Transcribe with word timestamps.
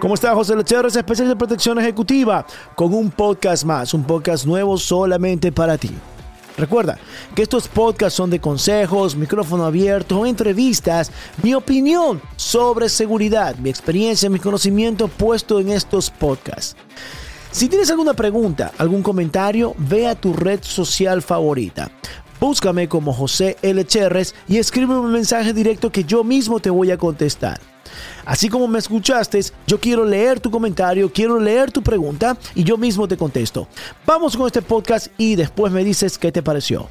¿Cómo 0.00 0.14
está 0.14 0.34
José 0.34 0.56
Lecheres, 0.56 0.96
especial 0.96 1.28
de 1.28 1.36
protección 1.36 1.78
ejecutiva? 1.78 2.46
Con 2.74 2.94
un 2.94 3.10
podcast 3.10 3.66
más, 3.66 3.92
un 3.92 4.02
podcast 4.04 4.46
nuevo 4.46 4.78
solamente 4.78 5.52
para 5.52 5.76
ti. 5.76 5.90
Recuerda 6.56 6.98
que 7.34 7.42
estos 7.42 7.68
podcasts 7.68 8.16
son 8.16 8.30
de 8.30 8.40
consejos, 8.40 9.14
micrófono 9.14 9.66
abierto, 9.66 10.24
entrevistas, 10.24 11.12
mi 11.42 11.52
opinión 11.52 12.22
sobre 12.36 12.88
seguridad, 12.88 13.56
mi 13.56 13.68
experiencia, 13.68 14.30
mi 14.30 14.38
conocimiento 14.38 15.06
puesto 15.06 15.60
en 15.60 15.68
estos 15.68 16.08
podcasts. 16.08 16.76
Si 17.50 17.68
tienes 17.68 17.90
alguna 17.90 18.14
pregunta, 18.14 18.72
algún 18.78 19.02
comentario, 19.02 19.74
ve 19.76 20.06
a 20.06 20.14
tu 20.14 20.32
red 20.32 20.60
social 20.62 21.20
favorita. 21.20 21.90
Búscame 22.40 22.88
como 22.88 23.12
José 23.12 23.58
L. 23.60 23.84
Cherres 23.84 24.34
y 24.48 24.56
escribe 24.56 24.98
un 24.98 25.12
mensaje 25.12 25.52
directo 25.52 25.92
que 25.92 26.04
yo 26.04 26.24
mismo 26.24 26.58
te 26.58 26.70
voy 26.70 26.90
a 26.90 26.96
contestar. 26.96 27.60
Así 28.24 28.48
como 28.48 28.68
me 28.68 28.78
escuchaste, 28.78 29.40
yo 29.66 29.80
quiero 29.80 30.04
leer 30.04 30.40
tu 30.40 30.50
comentario, 30.50 31.12
quiero 31.12 31.38
leer 31.38 31.70
tu 31.70 31.82
pregunta 31.82 32.36
y 32.54 32.64
yo 32.64 32.76
mismo 32.76 33.08
te 33.08 33.16
contesto. 33.16 33.68
Vamos 34.06 34.36
con 34.36 34.46
este 34.46 34.62
podcast 34.62 35.08
y 35.16 35.36
después 35.36 35.72
me 35.72 35.84
dices 35.84 36.18
qué 36.18 36.30
te 36.30 36.42
pareció. 36.42 36.88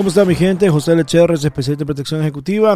¿Cómo 0.00 0.08
está 0.08 0.24
mi 0.24 0.34
gente? 0.34 0.70
José 0.70 0.96
Lecherres, 0.96 1.44
especialista 1.44 1.82
de 1.82 1.86
protección 1.86 2.22
ejecutiva. 2.22 2.74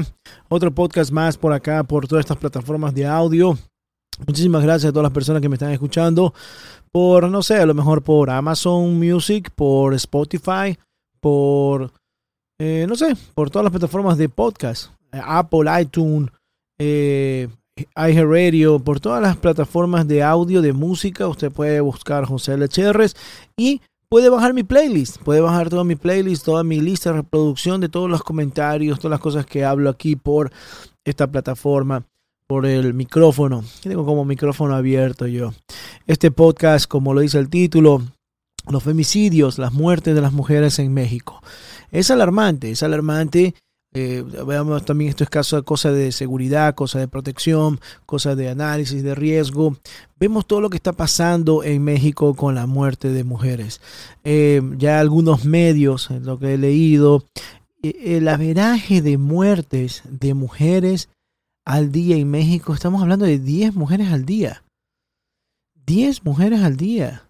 Otro 0.51 0.71
podcast 0.75 1.11
más 1.11 1.39
por 1.39 1.55
acá, 1.55 1.83
por 1.83 2.07
todas 2.07 2.23
estas 2.23 2.37
plataformas 2.37 2.95
de 2.95 3.07
audio. 3.07 3.57
Muchísimas 4.27 4.63
gracias 4.63 4.91
a 4.91 4.93
todas 4.93 5.05
las 5.05 5.13
personas 5.15 5.41
que 5.41 5.49
me 5.49 5.55
están 5.55 5.71
escuchando 5.71 6.35
por, 6.93 7.31
no 7.31 7.43
sé, 7.43 7.57
a 7.57 7.65
lo 7.65 7.73
mejor 7.73 8.03
por 8.03 8.29
Amazon 8.29 8.99
Music, 8.99 9.51
por 9.55 9.95
Spotify, 9.95 10.79
por, 11.19 11.93
eh, 12.61 12.85
no 12.87 12.95
sé, 12.95 13.17
por 13.33 13.49
todas 13.49 13.65
las 13.65 13.73
plataformas 13.73 14.19
de 14.19 14.29
podcast. 14.29 14.91
Apple, 15.11 15.81
iTunes, 15.81 16.31
eh, 16.79 17.49
iHeartRadio, 17.97 18.81
por 18.81 19.01
todas 19.01 19.23
las 19.23 19.39
plataformas 19.39 20.07
de 20.07 20.23
audio, 20.23 20.61
de 20.61 20.75
música. 20.75 21.27
Usted 21.27 21.51
puede 21.51 21.81
buscar 21.81 22.27
José 22.27 22.59
Lecherres 22.59 23.17
y 23.57 23.81
puede 24.09 24.29
bajar 24.29 24.55
mi 24.55 24.63
playlist, 24.63 25.19
puede 25.19 25.41
bajar 25.41 25.69
toda 25.69 25.85
mi 25.85 25.97
playlist, 25.97 26.45
toda 26.45 26.65
mi 26.65 26.81
lista 26.81 27.11
de 27.11 27.17
reproducción 27.17 27.81
de 27.81 27.89
todos 27.89 28.11
los 28.11 28.23
comentarios, 28.23 28.99
todas 28.99 29.11
las 29.11 29.21
cosas 29.21 29.47
que 29.47 29.65
hablo 29.65 29.91
aquí 29.91 30.17
por 30.17 30.51
esta 31.05 31.27
plataforma, 31.27 32.07
por 32.47 32.67
el 32.67 32.95
micrófono. 32.95 33.65
Tengo 33.83 34.05
como 34.05 34.25
micrófono 34.25 34.75
abierto 34.75 35.27
yo. 35.27 35.53
Este 36.07 36.31
podcast, 36.31 36.87
como 36.87 37.15
lo 37.15 37.21
dice 37.21 37.39
el 37.39 37.49
título, 37.49 38.03
los 38.69 38.83
femicidios, 38.83 39.59
las 39.59 39.73
muertes 39.73 40.15
de 40.15 40.21
las 40.21 40.33
mujeres 40.33 40.79
en 40.79 40.93
México. 40.93 41.43
Es 41.91 42.11
alarmante, 42.11 42.71
es 42.71 42.83
alarmante 42.83 43.55
eh, 43.97 44.25
veamos 44.45 44.85
también 44.85 45.11
esto 45.11 45.23
es 45.23 45.31
caso, 45.31 45.65
cosa 45.65 45.93
de 45.93 46.11
seguridad, 46.11 46.75
cosa 46.75 46.99
de 46.99 47.07
protección, 47.07 47.79
cosa 48.07 48.35
de 48.35 48.49
análisis 48.49 49.05
de 49.05 49.15
riesgo. 49.15 49.77
Vemos 50.19 50.47
todo 50.49 50.61
lo 50.61 50.69
que 50.69 50.77
está 50.77 50.93
pasando 50.93 51.63
en 51.63 51.85
México 51.85 52.35
con 52.35 52.57
la 52.57 52.67
muerte 52.67 53.11
de 53.11 53.23
mujeres. 53.23 53.81
Eh, 54.25 54.61
ya 54.79 54.99
algunos 54.99 55.45
medios, 55.45 56.11
lo 56.11 56.41
que 56.41 56.55
he 56.55 56.59
leído, 56.59 57.29
eh, 57.85 58.17
el 58.17 58.27
averaje 58.27 59.01
de 59.01 59.17
muertes 59.17 60.03
de 60.11 60.35
mujeres 60.35 61.09
al 61.65 61.93
día 61.93 62.17
en 62.17 62.29
México, 62.29 62.75
estamos 62.75 63.01
hablando 63.01 63.27
de 63.27 63.39
10 63.39 63.77
mujeres 63.77 64.09
al 64.09 64.25
día. 64.25 64.65
10 65.87 66.25
mujeres 66.25 66.63
al 66.63 66.77
día. 66.77 67.29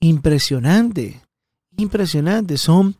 Impresionante, 0.00 1.20
impresionante. 1.76 2.56
Son 2.56 2.96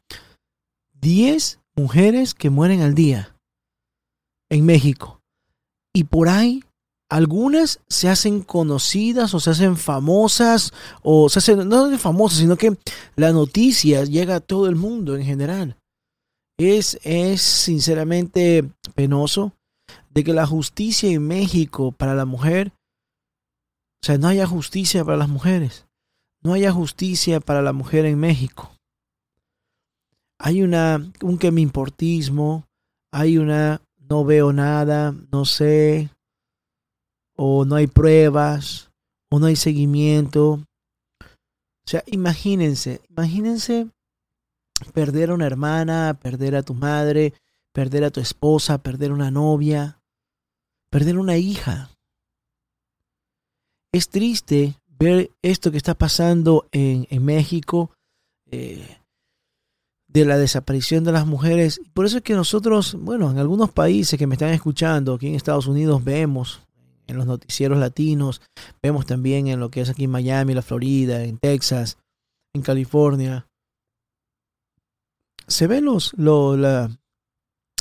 10 1.01 1.61
mujeres 1.79 2.35
que 2.35 2.51
mueren 2.51 2.83
al 2.83 2.95
día 2.95 3.37
en 4.51 4.67
México. 4.67 5.21
Y 5.95 6.05
por 6.05 6.29
ahí 6.29 6.65
algunas 7.09 7.81
se 7.89 8.09
hacen 8.09 8.43
conocidas 8.43 9.33
o 9.33 9.41
se 9.41 9.51
hacen 9.51 9.77
famosas 9.77 10.73
o 11.03 11.29
se 11.29 11.39
hacen 11.39 11.69
no 11.69 11.97
famosas, 11.99 12.39
sino 12.39 12.57
que 12.57 12.77
la 13.17 13.33
noticia 13.33 14.05
llega 14.05 14.37
a 14.37 14.41
todo 14.41 14.69
el 14.69 14.77
mundo 14.77 15.17
en 15.17 15.25
general. 15.25 15.77
Es, 16.59 16.99
es 17.03 17.41
sinceramente 17.41 18.69
penoso 18.95 19.53
de 20.11 20.25
que 20.25 20.35
la 20.35 20.47
justicia 20.47 21.09
en 21.09 21.27
México 21.27 21.93
para 21.93 22.15
la 22.15 22.25
mujer, 22.25 22.73
o 24.03 24.07
sea, 24.07 24.19
no 24.19 24.29
haya 24.29 24.47
justicia 24.47 25.05
para 25.05 25.17
las 25.17 25.29
mujeres. 25.29 25.87
No 26.43 26.53
haya 26.53 26.71
justicia 26.73 27.41
para 27.41 27.63
la 27.63 27.73
mujer 27.73 28.05
en 28.05 28.19
México 28.19 28.78
hay 30.39 30.63
una, 30.63 31.05
un 31.23 31.39
que 31.39 31.51
me 31.51 31.61
importismo, 31.61 32.67
hay 33.13 33.39
una 33.39 33.83
no 33.99 34.25
veo 34.25 34.53
nada, 34.53 35.15
no 35.31 35.45
sé, 35.45 36.11
o 37.37 37.65
no 37.65 37.75
hay 37.75 37.87
pruebas, 37.87 38.91
o 39.31 39.39
no 39.39 39.47
hay 39.47 39.57
seguimiento. 39.57 40.61
O 41.21 41.91
sea, 41.91 42.03
imagínense, 42.07 43.01
imagínense 43.11 43.89
perder 44.93 45.31
a 45.31 45.35
una 45.35 45.47
hermana, 45.47 46.19
perder 46.21 46.57
a 46.57 46.63
tu 46.63 46.75
madre, 46.75 47.35
perder 47.73 48.05
a 48.05 48.11
tu 48.11 48.21
esposa, 48.21 48.79
perder 48.79 49.13
una 49.13 49.31
novia, 49.31 50.01
perder 50.91 51.19
una 51.19 51.37
hija. 51.37 51.91
Es 53.93 54.09
triste 54.09 54.75
ver 54.87 55.31
esto 55.43 55.71
que 55.71 55.77
está 55.77 55.95
pasando 55.95 56.69
en, 56.73 57.07
en 57.11 57.25
México. 57.25 57.91
Eh, 58.51 58.98
de 60.19 60.27
la 60.27 60.39
desaparición 60.39 61.05
de 61.05 61.13
las 61.13 61.27
mujeres. 61.27 61.81
Por 61.95 62.07
eso 62.07 62.19
es 62.19 62.23
que 62.23 62.35
nosotros, 62.35 62.97
bueno, 63.01 63.31
en 63.31 63.39
algunos 63.39 63.71
países 63.71 64.19
que 64.19 64.27
me 64.27 64.35
están 64.35 64.51
escuchando, 64.51 65.15
aquí 65.15 65.29
en 65.29 65.35
Estados 65.35 65.67
Unidos 65.67 66.05
vemos 66.05 66.61
en 67.07 67.17
los 67.17 67.27
noticieros 67.27 67.79
latinos, 67.79 68.43
vemos 68.83 69.07
también 69.07 69.49
en 69.49 69.61
lo 69.61 69.71
que 69.71 69.81
es 69.81 69.89
aquí 69.89 70.05
en 70.05 70.11
Miami, 70.11 70.55
la 70.55 70.63
Florida, 70.63 71.25
en 71.25 71.39
Texas, 71.39 71.97
en 72.55 72.63
California. 72.63 73.47
Se 75.47 75.67
ve 75.67 75.81
los, 75.81 76.13
la, 76.19 76.91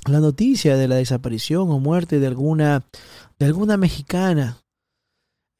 la 0.05 0.19
noticia 0.19 0.77
de 0.77 0.87
la 0.87 0.95
desaparición 0.95 1.69
o 1.69 1.79
muerte 1.79 2.19
de 2.19 2.27
alguna, 2.27 2.85
de 3.37 3.45
alguna 3.45 3.75
mexicana. 3.75 4.57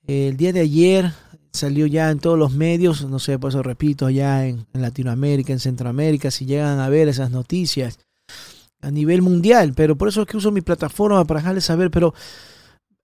El 0.06 0.38
día 0.38 0.54
de 0.54 0.62
ayer 0.62 1.12
salió 1.58 1.86
ya 1.86 2.10
en 2.10 2.20
todos 2.20 2.40
los 2.40 2.54
medios, 2.54 3.04
no 3.06 3.20
sé, 3.20 3.38
por 3.38 3.50
eso 3.50 3.62
repito, 3.62 4.06
allá 4.06 4.46
en, 4.48 4.66
Latinoamérica, 4.74 5.52
en 5.52 5.60
Centroamérica, 5.60 6.32
si 6.32 6.46
llegan 6.46 6.80
a 6.80 6.90
ver 6.90 7.08
esas 7.08 7.32
noticias 7.32 8.00
a 8.82 8.92
nivel 8.92 9.22
mundial, 9.22 9.74
pero 9.76 9.98
por 9.98 10.08
eso 10.08 10.22
es 10.22 10.28
que 10.28 10.38
uso 10.38 10.52
mi 10.52 10.62
plataforma 10.62 11.26
para 11.26 11.42
dejarles 11.42 11.66
saber, 11.66 11.92
pero 11.92 12.14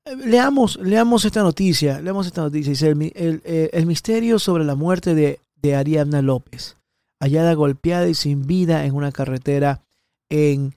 eh, 0.05 0.15
leamos, 0.15 0.77
leamos 0.77 1.25
esta 1.25 1.41
noticia, 1.41 1.99
leamos 1.99 2.27
esta 2.27 2.41
noticia, 2.41 2.71
dice 2.71 2.93
eh, 3.15 3.69
el 3.73 3.85
misterio 3.85 4.39
sobre 4.39 4.63
la 4.63 4.75
muerte 4.75 5.15
de, 5.15 5.39
de 5.61 5.75
Ariadna 5.75 6.21
López, 6.21 6.77
hallada 7.19 7.53
golpeada 7.53 8.07
y 8.07 8.13
sin 8.13 8.45
vida 8.45 8.85
en 8.85 8.93
una 8.95 9.11
carretera 9.11 9.81
en 10.29 10.75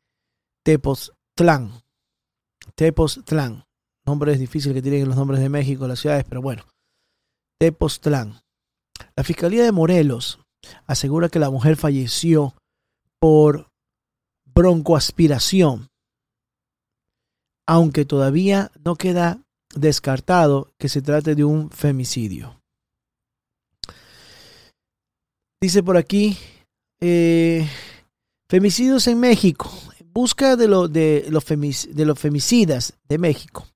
Tepoztlán. 0.65 1.71
Tepoztlán. 2.75 3.65
Nombres 4.06 4.39
difíciles 4.39 4.75
que 4.75 4.83
tienen 4.83 5.09
los 5.09 5.17
nombres 5.17 5.41
de 5.41 5.49
México, 5.49 5.89
las 5.89 5.99
ciudades, 5.99 6.25
pero 6.29 6.41
bueno. 6.41 6.65
Tepoztlán. 7.58 8.41
La 9.14 9.25
Fiscalía 9.25 9.64
de 9.64 9.73
Morelos 9.73 10.41
asegura 10.87 11.29
que 11.29 11.38
la 11.38 11.50
mujer 11.50 11.76
falleció 11.76 12.55
por 13.19 13.69
broncoaspiración, 14.44 15.88
aunque 17.67 18.05
todavía 18.05 18.70
no 18.85 18.97
queda 18.97 19.43
descartado 19.75 20.73
que 20.79 20.88
se 20.88 21.03
trate 21.03 21.35
de 21.35 21.44
un 21.44 21.70
femicidio. 21.70 22.61
Dice 25.61 25.82
por 25.82 25.97
aquí, 25.97 26.37
eh, 27.00 27.69
femicidios 28.49 29.06
en 29.06 29.20
México. 29.20 29.70
busca 30.05 30.56
de, 30.56 30.69
lo, 30.69 30.88
de, 30.88 31.26
los 31.29 31.44
de 31.44 32.05
los 32.06 32.19
femicidas 32.19 32.94
de 33.09 33.19
México. 33.19 33.67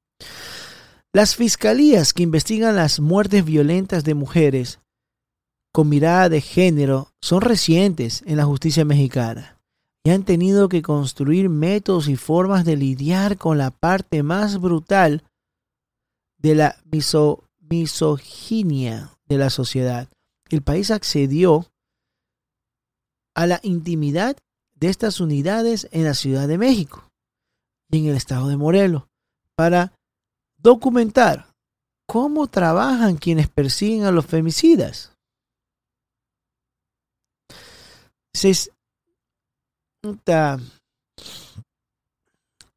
Las 1.12 1.34
fiscalías 1.34 2.12
que 2.12 2.22
investigan 2.22 2.76
las 2.76 3.00
muertes 3.00 3.44
violentas 3.44 4.04
de 4.04 4.14
mujeres 4.14 4.78
con 5.72 5.88
mirada 5.88 6.28
de 6.28 6.40
género 6.40 7.08
son 7.20 7.40
recientes 7.40 8.22
en 8.26 8.36
la 8.36 8.44
justicia 8.44 8.84
mexicana 8.84 9.60
y 10.04 10.10
han 10.10 10.24
tenido 10.24 10.68
que 10.68 10.82
construir 10.82 11.48
métodos 11.48 12.08
y 12.08 12.14
formas 12.14 12.64
de 12.64 12.76
lidiar 12.76 13.38
con 13.38 13.58
la 13.58 13.72
parte 13.72 14.22
más 14.22 14.60
brutal 14.60 15.24
de 16.38 16.54
la 16.54 16.76
misoginia 17.60 19.10
de 19.26 19.38
la 19.38 19.50
sociedad. 19.50 20.08
El 20.48 20.62
país 20.62 20.92
accedió 20.92 21.66
a 23.34 23.48
la 23.48 23.58
intimidad 23.64 24.36
de 24.74 24.88
estas 24.88 25.20
unidades 25.20 25.88
en 25.90 26.04
la 26.04 26.14
Ciudad 26.14 26.46
de 26.46 26.56
México 26.56 27.10
y 27.90 27.98
en 27.98 28.06
el 28.06 28.16
estado 28.16 28.46
de 28.48 28.56
Morelos 28.56 29.04
para 29.56 29.92
documentar 30.62 31.46
cómo 32.06 32.46
trabajan 32.46 33.16
quienes 33.16 33.48
persiguen 33.48 34.04
a 34.04 34.10
los 34.10 34.26
femicidas. 34.26 35.12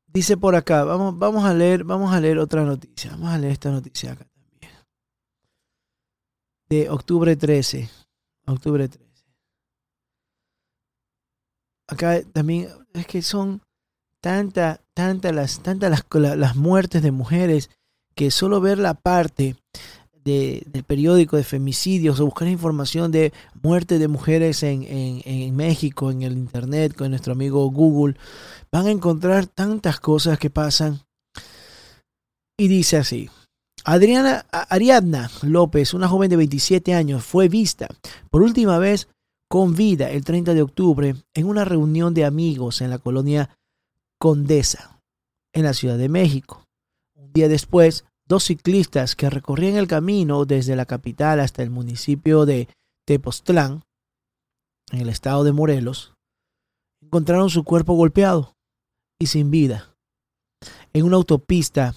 dice 0.07 0.37
por 0.37 0.55
acá, 0.55 0.83
vamos, 0.83 1.17
vamos 1.17 1.45
a 1.45 1.53
leer, 1.53 1.83
vamos 1.83 2.13
a 2.13 2.19
leer 2.19 2.39
otra 2.39 2.63
noticia. 2.63 3.11
Vamos 3.11 3.29
a 3.29 3.37
leer 3.37 3.53
esta 3.53 3.71
noticia 3.71 4.13
acá 4.13 4.25
también. 4.25 4.71
De 6.69 6.89
octubre 6.89 7.35
13. 7.35 7.89
Octubre 8.45 8.87
13 8.87 9.03
acá 11.87 12.21
también 12.31 12.69
es 12.93 13.07
que 13.07 13.21
son 13.21 13.61
tantas 14.23 14.79
tanta 14.93 15.33
las, 15.33 15.59
tantas 15.59 15.89
las, 15.89 16.37
las, 16.37 16.55
muertes 16.55 17.01
de 17.01 17.11
mujeres 17.11 17.69
que 18.15 18.31
solo 18.31 18.61
ver 18.61 18.77
la 18.77 18.93
parte 18.93 19.57
de, 20.23 20.63
del 20.67 20.83
periódico 20.85 21.35
de 21.35 21.43
femicidios 21.43 22.21
o 22.21 22.25
buscar 22.25 22.47
información 22.47 23.11
de 23.11 23.33
muerte 23.61 23.99
de 23.99 24.07
mujeres 24.07 24.63
en, 24.63 24.83
en, 24.83 25.21
en, 25.25 25.53
México, 25.55 26.09
en 26.09 26.21
el 26.21 26.37
internet, 26.37 26.95
con 26.95 27.09
nuestro 27.09 27.33
amigo 27.33 27.69
Google, 27.69 28.15
van 28.71 28.87
a 28.87 28.91
encontrar 28.91 29.47
tantas 29.47 29.99
cosas 29.99 30.39
que 30.39 30.49
pasan. 30.49 31.01
Y 32.57 32.69
dice 32.69 32.97
así. 32.97 33.29
Adriana 33.83 34.45
Ariadna 34.51 35.29
López, 35.41 35.93
una 35.93 36.07
joven 36.07 36.29
de 36.29 36.37
27 36.37 36.93
años, 36.93 37.25
fue 37.25 37.49
vista 37.49 37.89
por 38.29 38.41
última 38.41 38.77
vez 38.79 39.09
con 39.49 39.75
vida 39.75 40.09
el 40.09 40.23
30 40.23 40.53
de 40.53 40.61
octubre 40.61 41.15
en 41.33 41.45
una 41.45 41.65
reunión 41.65 42.13
de 42.13 42.23
amigos 42.23 42.79
en 42.79 42.89
la 42.89 42.99
colonia 42.99 43.49
Condesa, 44.23 45.01
en 45.53 45.63
la 45.63 45.73
Ciudad 45.73 45.97
de 45.97 46.07
México. 46.07 46.63
Un 47.13 47.33
día 47.33 47.49
después, 47.49 48.05
dos 48.25 48.45
ciclistas 48.45 49.17
que 49.17 49.29
recorrían 49.29 49.75
el 49.75 49.89
camino 49.89 50.45
desde 50.45 50.77
la 50.77 50.85
capital 50.85 51.41
hasta 51.41 51.61
el 51.61 51.69
municipio 51.69 52.45
de 52.45 52.69
Tepoztlán, 53.05 53.83
en 54.93 55.01
el 55.01 55.09
estado 55.09 55.43
de 55.43 55.51
Morelos, 55.51 56.13
encontraron 57.01 57.49
su 57.49 57.65
cuerpo 57.65 57.95
golpeado 57.95 58.53
y 59.19 59.27
sin 59.27 59.51
vida 59.51 59.93
en 60.93 61.03
una 61.03 61.17
autopista 61.17 61.93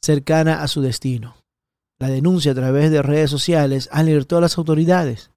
cercana 0.00 0.62
a 0.62 0.68
su 0.68 0.82
destino. 0.82 1.34
La 1.98 2.06
denuncia 2.06 2.52
a 2.52 2.54
través 2.54 2.92
de 2.92 3.02
redes 3.02 3.28
sociales 3.28 3.88
alertó 3.90 4.36
a 4.36 4.40
las 4.40 4.56
autoridades 4.56 5.32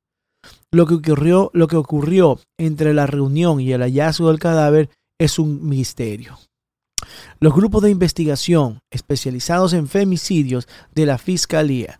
lo 0.71 0.85
que 0.85 0.93
ocurrió, 0.93 1.49
lo 1.55 1.65
que 1.65 1.75
ocurrió 1.75 2.39
entre 2.59 2.93
la 2.93 3.07
reunión 3.07 3.59
y 3.59 3.71
el 3.71 3.81
hallazgo 3.81 4.27
del 4.27 4.37
cadáver 4.37 4.91
es 5.23 5.39
un 5.39 5.67
misterio. 5.67 6.37
Los 7.39 7.53
grupos 7.53 7.81
de 7.83 7.89
investigación 7.89 8.79
especializados 8.91 9.71
en 9.73 9.87
femicidios 9.87 10.67
de 10.93 11.05
la 11.05 11.17
Fiscalía 11.17 11.99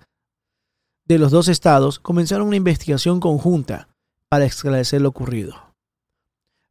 de 1.05 1.19
los 1.19 1.31
dos 1.31 1.47
estados 1.47 1.99
comenzaron 1.99 2.47
una 2.47 2.57
investigación 2.57 3.19
conjunta 3.19 3.87
para 4.29 4.45
esclarecer 4.45 5.01
lo 5.01 5.09
ocurrido. 5.09 5.55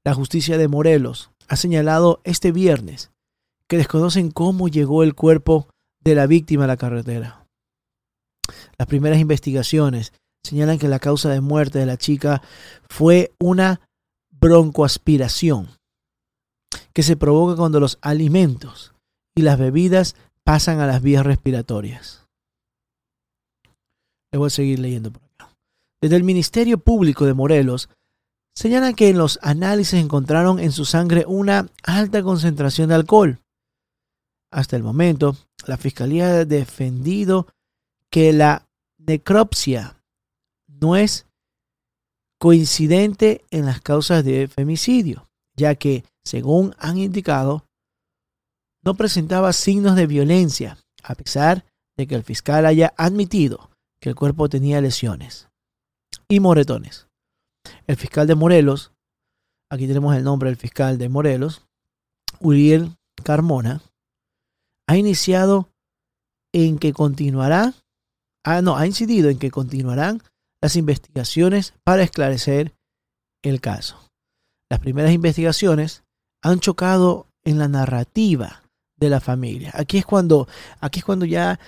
La 0.04 0.14
justicia 0.14 0.58
de 0.58 0.68
Morelos 0.68 1.30
ha 1.48 1.56
señalado 1.56 2.20
este 2.24 2.52
viernes 2.52 3.12
que 3.66 3.78
desconocen 3.78 4.30
cómo 4.30 4.68
llegó 4.68 5.02
el 5.02 5.14
cuerpo 5.14 5.68
de 6.00 6.14
la 6.14 6.26
víctima 6.26 6.64
a 6.64 6.66
la 6.68 6.76
carretera. 6.76 7.46
Las 8.78 8.88
primeras 8.88 9.20
investigaciones 9.20 10.12
señalan 10.42 10.78
que 10.78 10.88
la 10.88 10.98
causa 10.98 11.30
de 11.30 11.40
muerte 11.40 11.78
de 11.78 11.86
la 11.86 11.96
chica 11.96 12.42
fue 12.88 13.32
una 13.38 13.80
broncoaspiración 14.30 15.68
que 16.94 17.02
se 17.02 17.16
provoca 17.16 17.56
cuando 17.56 17.80
los 17.80 17.98
alimentos 18.02 18.94
y 19.34 19.42
las 19.42 19.58
bebidas 19.58 20.16
pasan 20.44 20.80
a 20.80 20.86
las 20.86 21.02
vías 21.02 21.24
respiratorias. 21.24 22.26
Le 24.30 24.38
voy 24.38 24.48
a 24.48 24.50
seguir 24.50 24.78
leyendo 24.78 25.10
por 25.12 25.22
acá. 25.22 25.54
Desde 26.00 26.16
el 26.16 26.24
Ministerio 26.24 26.78
Público 26.78 27.26
de 27.26 27.34
Morelos 27.34 27.88
señalan 28.54 28.94
que 28.94 29.08
en 29.08 29.18
los 29.18 29.38
análisis 29.42 30.00
encontraron 30.00 30.58
en 30.58 30.72
su 30.72 30.84
sangre 30.84 31.24
una 31.26 31.68
alta 31.82 32.22
concentración 32.22 32.88
de 32.88 32.94
alcohol. 32.94 33.38
Hasta 34.50 34.76
el 34.76 34.82
momento, 34.82 35.36
la 35.66 35.78
Fiscalía 35.78 36.28
ha 36.28 36.44
defendido 36.44 37.46
que 38.10 38.32
la 38.32 38.68
necropsia 38.98 40.02
no 40.66 40.96
es 40.96 41.26
coincidente 42.38 43.44
en 43.50 43.66
las 43.66 43.80
causas 43.80 44.24
de 44.24 44.48
femicidio, 44.48 45.28
ya 45.54 45.74
que, 45.76 46.04
según 46.24 46.74
han 46.78 46.98
indicado, 46.98 47.66
no 48.84 48.94
presentaba 48.94 49.52
signos 49.52 49.96
de 49.96 50.06
violencia, 50.06 50.78
a 51.02 51.14
pesar 51.14 51.64
de 51.96 52.06
que 52.06 52.14
el 52.14 52.24
fiscal 52.24 52.66
haya 52.66 52.92
admitido 52.96 53.70
que 54.00 54.08
el 54.08 54.14
cuerpo 54.14 54.48
tenía 54.48 54.80
lesiones 54.80 55.48
y 56.28 56.40
moretones. 56.40 57.08
El 57.86 57.96
fiscal 57.96 58.26
de 58.26 58.34
Morelos, 58.34 58.92
aquí 59.70 59.86
tenemos 59.86 60.16
el 60.16 60.24
nombre 60.24 60.48
del 60.48 60.56
fiscal 60.56 60.98
de 60.98 61.08
Morelos, 61.08 61.66
Uriel 62.40 62.96
Carmona, 63.22 63.82
ha 64.88 64.96
iniciado 64.96 65.68
en 66.52 66.78
que 66.78 66.92
continuará, 66.92 67.74
ah, 68.44 68.62
no, 68.62 68.76
ha 68.76 68.86
incidido 68.86 69.30
en 69.30 69.38
que 69.38 69.50
continuarán 69.50 70.22
las 70.60 70.76
investigaciones 70.76 71.74
para 71.84 72.02
esclarecer 72.02 72.74
el 73.42 73.60
caso. 73.60 73.98
Las 74.70 74.80
primeras 74.80 75.12
investigaciones 75.12 76.04
han 76.42 76.60
chocado 76.60 77.26
en 77.44 77.58
la 77.58 77.68
narrativa 77.68 78.62
de 78.96 79.10
la 79.10 79.20
familia. 79.20 79.72
Aquí 79.74 79.98
es 79.98 80.04
cuando, 80.04 80.46
aquí 80.80 81.00
es 81.00 81.04
cuando 81.04 81.24
ya 81.24 81.58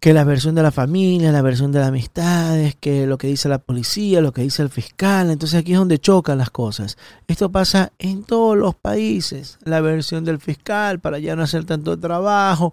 que 0.00 0.12
la 0.12 0.22
versión 0.22 0.54
de 0.54 0.62
la 0.62 0.70
familia, 0.70 1.32
la 1.32 1.42
versión 1.42 1.72
de 1.72 1.80
las 1.80 1.88
amistades, 1.88 2.76
que 2.76 3.06
lo 3.06 3.18
que 3.18 3.26
dice 3.26 3.48
la 3.48 3.58
policía, 3.58 4.20
lo 4.20 4.32
que 4.32 4.42
dice 4.42 4.62
el 4.62 4.70
fiscal, 4.70 5.30
entonces 5.30 5.58
aquí 5.58 5.72
es 5.72 5.78
donde 5.78 5.98
chocan 5.98 6.38
las 6.38 6.50
cosas. 6.50 6.96
Esto 7.26 7.50
pasa 7.50 7.92
en 7.98 8.22
todos 8.22 8.56
los 8.56 8.76
países, 8.76 9.58
la 9.64 9.80
versión 9.80 10.24
del 10.24 10.38
fiscal 10.38 11.00
para 11.00 11.18
ya 11.18 11.34
no 11.34 11.42
hacer 11.42 11.64
tanto 11.64 11.98
trabajo, 11.98 12.72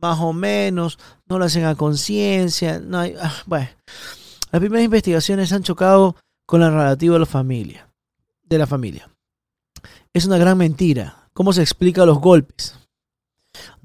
más 0.00 0.18
o 0.20 0.32
menos, 0.32 0.98
no 1.26 1.38
lo 1.38 1.46
hacen 1.46 1.64
a 1.64 1.74
conciencia, 1.74 2.80
no 2.80 2.98
hay, 2.98 3.14
ah, 3.20 3.32
bueno, 3.46 3.68
las 4.50 4.60
primeras 4.60 4.84
investigaciones 4.84 5.52
han 5.52 5.62
chocado 5.62 6.16
con 6.46 6.60
la 6.60 6.70
narrativa 6.70 7.14
de 7.14 7.20
la 7.20 7.26
familia. 7.26 7.88
De 8.42 8.58
la 8.58 8.66
familia. 8.66 9.08
Es 10.18 10.26
una 10.26 10.36
gran 10.36 10.58
mentira. 10.58 11.30
¿Cómo 11.32 11.52
se 11.52 11.62
explica 11.62 12.04
los 12.04 12.18
golpes? 12.18 12.74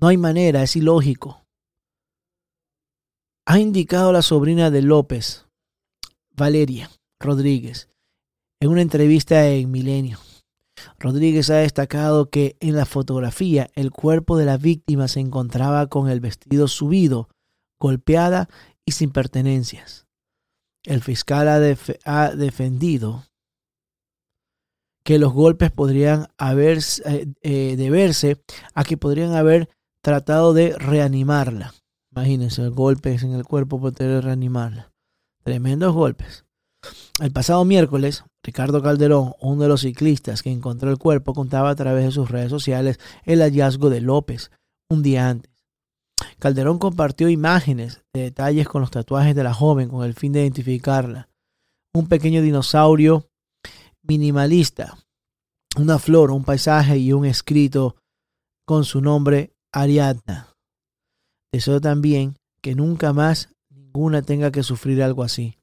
No 0.01 0.07
hay 0.07 0.17
manera, 0.17 0.63
es 0.63 0.75
ilógico. 0.75 1.45
Ha 3.45 3.59
indicado 3.59 4.11
la 4.11 4.23
sobrina 4.23 4.71
de 4.71 4.81
López, 4.81 5.45
Valeria 6.35 6.89
Rodríguez, 7.19 7.87
en 8.59 8.71
una 8.71 8.81
entrevista 8.81 9.47
en 9.47 9.69
Milenio. 9.69 10.17
Rodríguez 10.97 11.51
ha 11.51 11.57
destacado 11.57 12.31
que 12.31 12.57
en 12.61 12.75
la 12.75 12.87
fotografía 12.87 13.69
el 13.75 13.91
cuerpo 13.91 14.35
de 14.35 14.45
la 14.45 14.57
víctima 14.57 15.07
se 15.07 15.19
encontraba 15.19 15.85
con 15.85 16.09
el 16.09 16.19
vestido 16.19 16.67
subido, 16.67 17.29
golpeada 17.79 18.49
y 18.87 18.93
sin 18.93 19.11
pertenencias. 19.11 20.07
El 20.83 21.03
fiscal 21.03 21.47
ha, 21.47 22.29
defendido 22.31 23.23
que 25.03 25.19
los 25.19 25.33
golpes 25.33 25.71
podrían 25.71 26.27
haber, 26.37 26.79
eh, 27.05 27.27
eh, 27.41 27.75
deberse 27.77 28.41
a 28.73 28.83
que 28.83 28.97
podrían 28.97 29.35
haber 29.35 29.69
tratado 30.01 30.53
de 30.53 30.77
reanimarla. 30.77 31.73
Imagínense, 32.11 32.67
golpes 32.69 33.23
en 33.23 33.33
el 33.33 33.43
cuerpo 33.43 33.81
para 33.81 33.93
poder 33.93 34.23
reanimarla. 34.23 34.91
Tremendos 35.43 35.93
golpes. 35.93 36.45
El 37.21 37.31
pasado 37.31 37.63
miércoles, 37.65 38.23
Ricardo 38.43 38.81
Calderón, 38.81 39.33
uno 39.39 39.63
de 39.63 39.67
los 39.69 39.81
ciclistas 39.81 40.41
que 40.41 40.51
encontró 40.51 40.89
el 40.89 40.97
cuerpo, 40.97 41.33
contaba 41.33 41.69
a 41.69 41.75
través 41.75 42.05
de 42.05 42.11
sus 42.11 42.29
redes 42.29 42.49
sociales 42.49 42.99
el 43.23 43.41
hallazgo 43.41 43.89
de 43.89 44.01
López 44.01 44.51
un 44.89 45.01
día 45.01 45.29
antes. 45.29 45.51
Calderón 46.39 46.79
compartió 46.79 47.29
imágenes 47.29 48.03
de 48.13 48.23
detalles 48.23 48.67
con 48.67 48.81
los 48.81 48.91
tatuajes 48.91 49.35
de 49.35 49.43
la 49.43 49.53
joven 49.53 49.89
con 49.89 50.03
el 50.05 50.13
fin 50.13 50.31
de 50.33 50.41
identificarla. 50.41 51.29
Un 51.93 52.07
pequeño 52.07 52.41
dinosaurio 52.41 53.29
minimalista 54.03 54.97
una 55.75 55.99
flor, 55.99 56.31
un 56.31 56.43
paisaje 56.43 56.97
y 56.97 57.13
un 57.13 57.25
escrito 57.25 57.95
con 58.65 58.85
su 58.85 59.01
nombre 59.01 59.53
Ariadna. 59.71 60.55
Deseo 61.51 61.81
también 61.81 62.37
que 62.61 62.75
nunca 62.75 63.13
más 63.13 63.49
ninguna 63.69 64.21
tenga 64.21 64.51
que 64.51 64.63
sufrir 64.63 65.01
algo 65.01 65.23
así. 65.23 65.57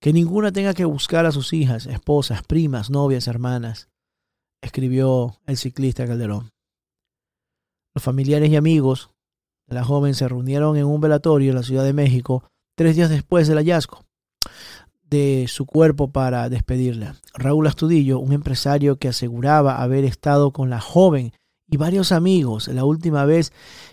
Que 0.00 0.12
ninguna 0.12 0.50
tenga 0.52 0.72
que 0.72 0.86
buscar 0.86 1.26
a 1.26 1.32
sus 1.32 1.52
hijas, 1.52 1.86
esposas, 1.86 2.42
primas, 2.42 2.90
novias, 2.90 3.28
hermanas, 3.28 3.90
escribió 4.62 5.36
el 5.46 5.58
ciclista 5.58 6.06
Calderón. 6.06 6.50
Los 7.94 8.02
familiares 8.02 8.50
y 8.50 8.56
amigos 8.56 9.10
de 9.68 9.74
la 9.74 9.84
joven 9.84 10.14
se 10.14 10.28
reunieron 10.28 10.76
en 10.76 10.86
un 10.86 11.00
velatorio 11.00 11.50
en 11.50 11.56
la 11.56 11.62
Ciudad 11.62 11.84
de 11.84 11.92
México 11.92 12.44
tres 12.76 12.96
días 12.96 13.10
después 13.10 13.46
del 13.46 13.58
hallazgo 13.58 14.04
de 15.10 15.46
su 15.48 15.66
cuerpo 15.66 16.12
para 16.12 16.48
despedirla. 16.48 17.16
Raúl 17.34 17.66
Astudillo, 17.66 18.20
un 18.20 18.32
empresario 18.32 18.96
que 18.96 19.08
aseguraba 19.08 19.82
haber 19.82 20.04
estado 20.04 20.52
con 20.52 20.70
la 20.70 20.80
joven 20.80 21.32
y 21.68 21.76
varios 21.76 22.12
amigos 22.12 22.68
la 22.68 22.84
última 22.84 23.24
vez 23.24 23.52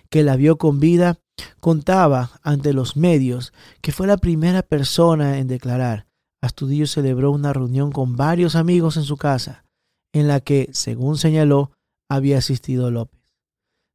que 0.09 0.23
la 0.23 0.35
vio 0.35 0.57
con 0.57 0.79
vida, 0.79 1.19
contaba 1.59 2.31
ante 2.41 2.73
los 2.73 2.97
medios 2.97 3.53
que 3.81 3.91
fue 3.91 4.07
la 4.07 4.17
primera 4.17 4.61
persona 4.61 5.37
en 5.37 5.47
declarar. 5.47 6.07
Astudillo 6.41 6.87
celebró 6.87 7.31
una 7.31 7.53
reunión 7.53 7.91
con 7.91 8.15
varios 8.15 8.55
amigos 8.55 8.97
en 8.97 9.03
su 9.03 9.17
casa, 9.17 9.65
en 10.13 10.27
la 10.27 10.39
que, 10.39 10.69
según 10.71 11.17
señaló, 11.17 11.71
había 12.09 12.37
asistido 12.37 12.89
López, 12.89 13.19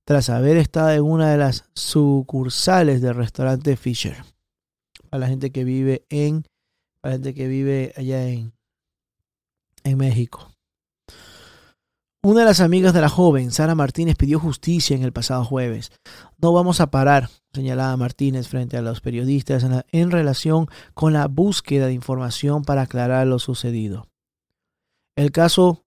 tras 0.05 0.29
haber 0.29 0.57
estado 0.57 0.91
en 0.91 1.03
una 1.03 1.31
de 1.31 1.39
las 1.39 1.65
sucursales 1.75 3.01
del 3.01 3.15
restaurante 3.15 3.77
Fisher. 3.77 4.25
Para 5.09 5.21
la 5.21 5.29
gente 5.29 5.51
que 5.51 5.65
vive 5.65 6.05
en 6.11 6.45
para 7.03 7.15
gente 7.15 7.35
que 7.35 7.49
vive 7.49 7.93
allá 7.97 8.29
en, 8.29 8.55
en 9.85 9.99
México. 9.99 10.49
Una 12.25 12.41
de 12.41 12.47
las 12.47 12.61
amigas 12.61 12.95
de 12.95 13.01
la 13.01 13.09
joven, 13.09 13.51
Sara 13.51 13.75
Martínez, 13.75 14.17
pidió 14.17 14.39
justicia 14.39 14.95
en 14.95 15.03
el 15.03 15.13
pasado 15.13 15.45
jueves. 15.45 15.91
No 16.41 16.53
vamos 16.53 16.81
a 16.81 16.93
parar, 16.93 17.29
señalaba 17.53 17.97
Martínez 17.97 18.47
frente 18.47 18.77
a 18.77 18.83
los 18.83 19.01
periodistas 19.01 19.65
en, 19.65 19.83
en, 19.91 20.11
relación 20.13 20.69
con 20.95 21.13
la 21.13 21.27
búsqueda 21.27 21.87
de 21.87 21.95
información 21.95 22.63
para 22.63 22.83
aclarar 22.83 23.27
lo 23.27 23.41
sucedido. 23.41 24.07
El 25.17 25.33
caso 25.33 25.85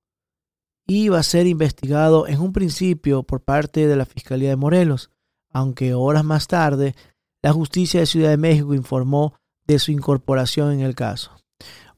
iba 0.86 1.18
a 1.18 1.24
ser 1.24 1.48
investigado 1.48 2.28
en 2.28 2.42
un 2.42 2.52
principio 2.52 3.24
por 3.24 3.42
parte 3.42 3.88
de 3.88 3.96
la 3.96 4.06
Fiscalía 4.06 4.50
de 4.50 4.58
Morelos, 4.58 5.12
aunque 5.52 5.94
horas 5.94 6.26
más 6.26 6.48
tarde 6.48 6.96
la 7.42 7.54
justicia 7.54 8.02
de 8.02 8.08
Ciudad 8.08 8.32
de 8.32 8.38
México 8.38 8.74
informó 8.74 9.36
de 9.68 9.80
su 9.80 9.92
incorporación 9.92 10.72
en 10.74 10.82
el 10.82 10.96
caso. 10.96 11.32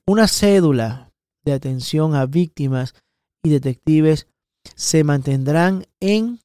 Una 0.06 0.28
cédula 0.28 1.12
de 1.46 1.54
atención 1.54 2.16
a 2.16 2.26
víctimas 2.26 2.96
y 3.44 3.50
detectives 3.50 4.28
se 4.76 5.04
mantendrán 5.04 5.86
en 6.00 6.40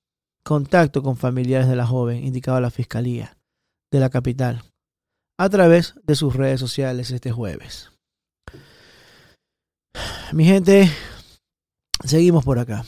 contacto 0.45 1.03
con 1.03 1.17
familiares 1.17 1.69
de 1.69 1.77
la 1.77 1.87
joven, 1.87 2.25
indicaba 2.25 2.61
la 2.61 2.71
Fiscalía 2.71 3.37
de 3.93 4.01
la 4.01 4.11
capital, 4.11 4.63
a 5.39 5.49
través 5.49 5.95
de 6.05 6.15
sus 6.15 6.35
redes 6.35 6.61
sociales 6.61 7.11
este 7.11 7.31
jueves. 7.31 7.91
Mi 10.33 10.45
gente, 10.45 10.91
seguimos 12.05 12.45
por 12.45 12.59
acá. 12.59 12.85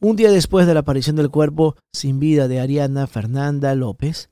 Un 0.00 0.16
día 0.16 0.30
después 0.30 0.66
de 0.66 0.74
la 0.74 0.80
aparición 0.80 1.16
del 1.16 1.30
cuerpo 1.30 1.76
sin 1.92 2.18
vida 2.18 2.48
de 2.48 2.60
Ariana 2.60 3.06
Fernanda 3.06 3.74
López, 3.74 4.30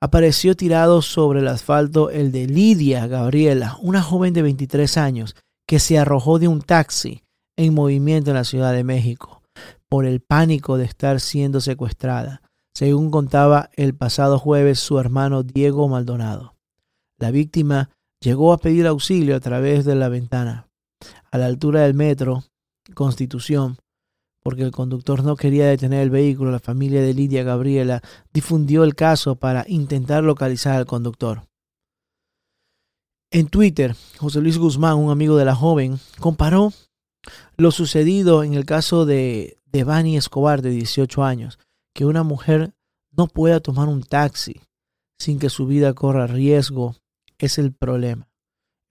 apareció 0.00 0.56
tirado 0.56 1.02
sobre 1.02 1.40
el 1.40 1.48
asfalto 1.48 2.10
el 2.10 2.32
de 2.32 2.46
Lidia 2.46 3.06
Gabriela, 3.06 3.78
una 3.80 4.02
joven 4.02 4.34
de 4.34 4.42
23 4.42 4.96
años 4.96 5.36
que 5.66 5.78
se 5.78 5.98
arrojó 5.98 6.38
de 6.38 6.48
un 6.48 6.62
taxi 6.62 7.22
en 7.56 7.74
movimiento 7.74 8.30
en 8.30 8.36
la 8.36 8.44
Ciudad 8.44 8.72
de 8.72 8.84
México 8.84 9.42
por 9.88 10.04
el 10.04 10.20
pánico 10.20 10.76
de 10.76 10.84
estar 10.84 11.20
siendo 11.20 11.60
secuestrada, 11.60 12.42
según 12.74 13.10
contaba 13.10 13.70
el 13.74 13.94
pasado 13.94 14.38
jueves 14.38 14.80
su 14.80 14.98
hermano 14.98 15.42
Diego 15.42 15.88
Maldonado. 15.88 16.56
La 17.18 17.30
víctima 17.30 17.90
llegó 18.20 18.52
a 18.52 18.58
pedir 18.58 18.86
auxilio 18.86 19.36
a 19.36 19.40
través 19.40 19.84
de 19.84 19.94
la 19.94 20.08
ventana. 20.08 20.68
A 21.30 21.38
la 21.38 21.46
altura 21.46 21.82
del 21.82 21.94
metro 21.94 22.44
Constitución, 22.94 23.78
porque 24.46 24.62
el 24.62 24.70
conductor 24.70 25.24
no 25.24 25.34
quería 25.34 25.66
detener 25.66 26.02
el 26.02 26.10
vehículo, 26.10 26.52
la 26.52 26.60
familia 26.60 27.02
de 27.02 27.12
Lidia 27.14 27.42
Gabriela 27.42 28.00
difundió 28.32 28.84
el 28.84 28.94
caso 28.94 29.34
para 29.34 29.64
intentar 29.66 30.22
localizar 30.22 30.76
al 30.76 30.86
conductor. 30.86 31.48
En 33.32 33.48
Twitter, 33.48 33.96
José 34.18 34.40
Luis 34.40 34.56
Guzmán, 34.56 34.98
un 34.98 35.10
amigo 35.10 35.36
de 35.36 35.44
la 35.44 35.56
joven, 35.56 35.98
comparó 36.20 36.72
lo 37.56 37.72
sucedido 37.72 38.44
en 38.44 38.54
el 38.54 38.64
caso 38.66 39.04
de 39.04 39.58
Devani 39.64 40.16
Escobar, 40.16 40.62
de 40.62 40.70
18 40.70 41.24
años, 41.24 41.58
que 41.92 42.04
una 42.04 42.22
mujer 42.22 42.72
no 43.10 43.26
pueda 43.26 43.58
tomar 43.58 43.88
un 43.88 44.04
taxi 44.04 44.60
sin 45.18 45.40
que 45.40 45.50
su 45.50 45.66
vida 45.66 45.92
corra 45.92 46.28
riesgo 46.28 46.94
es 47.38 47.58
el 47.58 47.72
problema, 47.72 48.28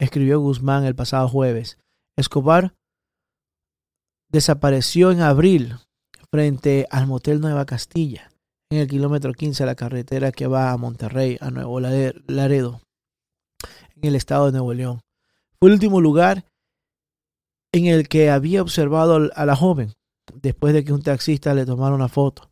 escribió 0.01 0.41
Guzmán 0.41 0.83
el 0.83 0.95
pasado 0.95 1.29
jueves. 1.29 1.77
Escobar 2.17 2.75
desapareció 4.29 5.11
en 5.11 5.21
abril 5.21 5.75
frente 6.31 6.87
al 6.89 7.07
Motel 7.07 7.39
Nueva 7.39 7.65
Castilla, 7.65 8.31
en 8.69 8.79
el 8.79 8.87
kilómetro 8.87 9.33
15 9.33 9.63
de 9.63 9.67
la 9.67 9.75
carretera 9.75 10.31
que 10.31 10.47
va 10.47 10.71
a 10.71 10.77
Monterrey, 10.77 11.37
a 11.39 11.51
Nuevo 11.51 11.79
Laredo, 11.79 12.81
en 13.95 14.09
el 14.09 14.15
estado 14.15 14.47
de 14.47 14.51
Nuevo 14.53 14.73
León. 14.73 15.01
Fue 15.59 15.69
el 15.69 15.73
último 15.73 16.01
lugar 16.01 16.45
en 17.71 17.85
el 17.85 18.07
que 18.07 18.29
había 18.29 18.61
observado 18.61 19.29
a 19.33 19.45
la 19.45 19.55
joven, 19.55 19.93
después 20.33 20.73
de 20.73 20.83
que 20.83 20.93
un 20.93 21.01
taxista 21.01 21.53
le 21.53 21.65
tomara 21.65 21.95
una 21.95 22.07
foto. 22.07 22.49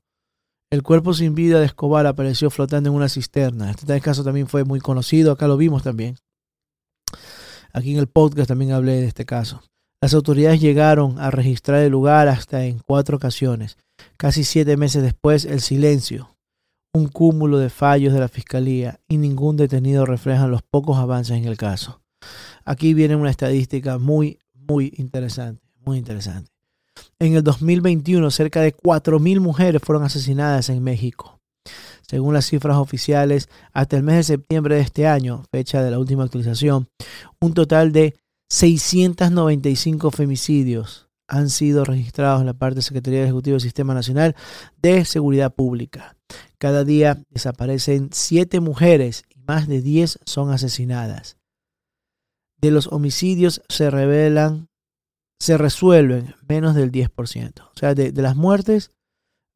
El 0.71 0.81
cuerpo 0.81 1.13
sin 1.13 1.35
vida 1.35 1.59
de 1.59 1.67
Escobar 1.67 2.07
apareció 2.07 2.49
flotando 2.49 2.89
en 2.89 2.95
una 2.95 3.07
cisterna. 3.07 3.71
Este 3.71 4.01
caso 4.01 4.23
también 4.23 4.47
fue 4.47 4.63
muy 4.63 4.79
conocido, 4.79 5.31
acá 5.31 5.47
lo 5.47 5.55
vimos 5.55 5.83
también. 5.83 6.17
Aquí 7.73 7.91
en 7.93 7.99
el 7.99 8.07
podcast 8.07 8.47
también 8.47 8.71
hablé 8.71 8.93
de 8.93 9.05
este 9.05 9.25
caso. 9.25 9.61
Las 10.03 10.13
autoridades 10.13 10.59
llegaron 10.59 11.17
a 11.17 11.31
registrar 11.31 11.81
el 11.81 11.93
lugar 11.93 12.27
hasta 12.27 12.65
en 12.65 12.79
cuatro 12.85 13.15
ocasiones. 13.15 13.77
Casi 14.17 14.43
siete 14.43 14.75
meses 14.75 15.01
después, 15.01 15.45
el 15.45 15.61
silencio, 15.61 16.35
un 16.93 17.07
cúmulo 17.07 17.57
de 17.57 17.69
fallos 17.69 18.11
de 18.13 18.19
la 18.19 18.27
Fiscalía 18.27 18.99
y 19.07 19.15
ningún 19.15 19.55
detenido 19.55 20.05
reflejan 20.05 20.51
los 20.51 20.61
pocos 20.61 20.97
avances 20.97 21.37
en 21.37 21.45
el 21.45 21.55
caso. 21.55 22.01
Aquí 22.65 22.93
viene 22.93 23.15
una 23.15 23.29
estadística 23.29 23.97
muy, 23.97 24.39
muy 24.53 24.93
interesante, 24.97 25.63
muy 25.85 25.99
interesante. 25.99 26.51
En 27.17 27.35
el 27.35 27.43
2021, 27.45 28.29
cerca 28.29 28.59
de 28.59 28.75
4.000 28.75 29.39
mujeres 29.39 29.81
fueron 29.81 30.03
asesinadas 30.03 30.67
en 30.67 30.83
México. 30.83 31.39
Según 32.05 32.33
las 32.33 32.47
cifras 32.47 32.75
oficiales, 32.75 33.47
hasta 33.71 33.95
el 33.95 34.03
mes 34.03 34.17
de 34.17 34.23
septiembre 34.23 34.75
de 34.75 34.81
este 34.81 35.07
año, 35.07 35.45
fecha 35.49 35.81
de 35.81 35.91
la 35.91 35.99
última 35.99 36.25
actualización, 36.25 36.89
un 37.39 37.53
total 37.53 37.93
de 37.93 38.15
695 38.49 40.11
femicidios 40.11 41.09
han 41.27 41.49
sido 41.49 41.85
registrados 41.85 42.41
en 42.41 42.47
la 42.47 42.53
parte 42.53 42.75
de 42.75 42.81
Secretaría 42.81 43.23
Ejecutiva 43.23 43.53
del 43.53 43.61
Sistema 43.61 43.93
Nacional 43.93 44.35
de 44.81 45.05
Seguridad 45.05 45.53
Pública. 45.53 46.15
Cada 46.57 46.83
día 46.83 47.23
desaparecen 47.29 48.09
7 48.11 48.59
mujeres 48.59 49.23
y 49.29 49.39
más 49.39 49.67
de 49.67 49.81
10 49.81 50.19
son 50.25 50.51
asesinadas. 50.51 51.37
De 52.57 52.71
los 52.71 52.87
homicidios 52.87 53.61
se 53.67 53.89
revelan, 53.89 54.69
se 55.39 55.57
resuelven 55.57 56.35
menos 56.47 56.75
del 56.75 56.91
10%. 56.91 57.61
O 57.61 57.77
sea, 57.77 57.95
de, 57.95 58.11
las 58.13 58.35
muertes, 58.35 58.91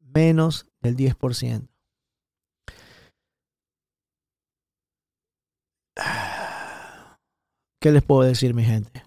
menos 0.00 0.66
del 0.80 0.96
10%. 0.96 1.68
¿Qué 7.80 7.92
les 7.92 8.02
puedo 8.02 8.22
decir, 8.22 8.54
mi 8.54 8.64
gente? 8.64 9.04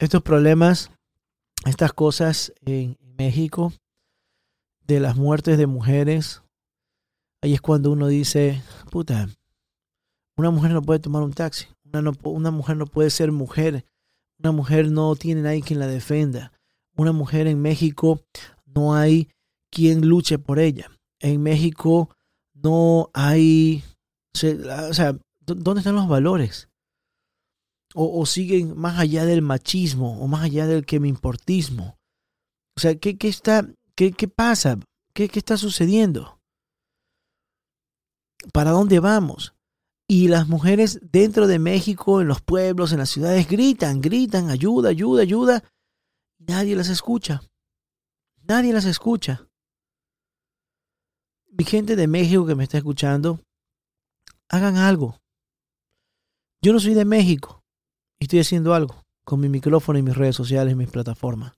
Estos 0.00 0.20
problemas, 0.22 0.90
estas 1.64 1.92
cosas 1.92 2.52
en 2.64 2.98
México, 3.16 3.72
de 4.86 4.98
las 4.98 5.16
muertes 5.16 5.56
de 5.56 5.68
mujeres, 5.68 6.42
ahí 7.42 7.54
es 7.54 7.60
cuando 7.60 7.92
uno 7.92 8.08
dice, 8.08 8.60
puta, 8.90 9.28
una 10.36 10.50
mujer 10.50 10.72
no 10.72 10.82
puede 10.82 10.98
tomar 10.98 11.22
un 11.22 11.32
taxi, 11.32 11.66
una, 11.84 12.50
mujer 12.50 12.76
no 12.76 12.86
puede 12.86 13.10
ser 13.10 13.30
mujer, 13.30 13.84
una 14.40 14.50
mujer 14.50 14.90
no 14.90 15.14
tiene 15.14 15.42
nadie 15.42 15.62
quien 15.62 15.78
la 15.78 15.86
defenda, 15.86 16.52
una 16.96 17.12
mujer 17.12 17.46
en 17.46 17.62
México 17.62 18.20
no 18.64 18.96
hay 18.96 19.28
quien 19.70 20.08
luche 20.08 20.38
por 20.38 20.58
ella, 20.58 20.90
en 21.20 21.40
México 21.40 22.10
no 22.52 23.10
hay, 23.14 23.84
o 24.34 24.94
sea, 24.94 25.16
¿dónde 25.40 25.80
están 25.80 25.94
los 25.94 26.08
valores? 26.08 26.68
O, 27.98 28.26
siguen 28.26 28.76
más 28.76 28.98
allá 28.98 29.24
del 29.24 29.40
machismo 29.40 30.20
o 30.20 30.28
más 30.28 30.44
allá 30.44 30.66
del 30.66 30.84
que 30.84 31.00
me 31.00 31.08
importismo. 31.08 31.98
O 32.76 32.80
sea, 32.80 32.94
¿qué, 32.96 33.16
qué 33.16 33.28
está, 33.28 33.66
qué, 33.94 34.12
qué 34.12 34.28
pasa? 34.28 34.78
¿Qué, 35.14 35.30
¿Qué 35.30 35.38
está 35.38 35.56
sucediendo? 35.56 36.38
¿Para 38.52 38.70
dónde 38.70 39.00
vamos? 39.00 39.54
Y 40.06 40.28
las 40.28 40.46
mujeres 40.46 41.00
dentro 41.10 41.46
de 41.46 41.58
México, 41.58 42.20
en 42.20 42.28
los 42.28 42.42
pueblos, 42.42 42.92
en 42.92 42.98
las 42.98 43.08
ciudades, 43.08 43.48
gritan, 43.48 44.02
gritan, 44.02 44.50
ayuda, 44.50 44.90
ayuda, 44.90 45.22
ayuda. 45.22 45.64
Nadie 46.38 46.76
las 46.76 46.90
escucha. 46.90 47.42
Nadie 48.42 48.74
las 48.74 48.84
escucha. 48.84 49.48
Mi 51.50 51.64
gente 51.64 51.96
de 51.96 52.06
México 52.06 52.46
que 52.46 52.54
me 52.54 52.64
está 52.64 52.76
escuchando, 52.76 53.40
hagan 54.50 54.76
algo. 54.76 55.18
Yo 56.60 56.74
no 56.74 56.78
soy 56.78 56.92
de 56.92 57.06
México 57.06 57.62
y 58.18 58.24
estoy 58.24 58.40
haciendo 58.40 58.74
algo 58.74 59.02
con 59.24 59.40
mi 59.40 59.48
micrófono 59.48 59.98
y 59.98 60.02
mis 60.02 60.16
redes 60.16 60.36
sociales 60.36 60.72
y 60.72 60.76
mis 60.76 60.90
plataformas. 60.90 61.54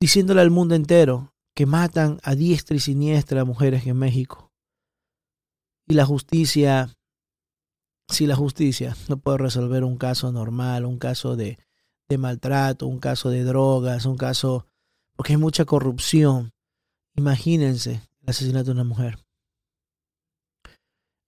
Diciéndole 0.00 0.40
al 0.40 0.50
mundo 0.50 0.74
entero 0.74 1.34
que 1.54 1.66
matan 1.66 2.18
a 2.22 2.34
diestra 2.34 2.76
y 2.76 2.80
siniestra 2.80 3.42
a 3.42 3.44
mujeres 3.44 3.86
en 3.86 3.98
México. 3.98 4.50
Y 5.86 5.94
la 5.94 6.06
justicia, 6.06 6.94
si 8.08 8.26
la 8.26 8.34
justicia 8.34 8.96
no 9.08 9.18
puede 9.18 9.38
resolver 9.38 9.84
un 9.84 9.98
caso 9.98 10.32
normal, 10.32 10.86
un 10.86 10.98
caso 10.98 11.36
de, 11.36 11.58
de 12.08 12.18
maltrato, 12.18 12.86
un 12.86 12.98
caso 12.98 13.28
de 13.28 13.44
drogas, 13.44 14.06
un 14.06 14.16
caso, 14.16 14.66
porque 15.14 15.34
hay 15.34 15.38
mucha 15.38 15.64
corrupción. 15.64 16.52
Imagínense 17.14 18.00
el 18.22 18.30
asesinato 18.30 18.66
de 18.66 18.72
una 18.72 18.84
mujer. 18.84 19.18